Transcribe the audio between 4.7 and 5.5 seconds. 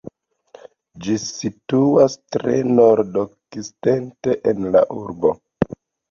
la urbo.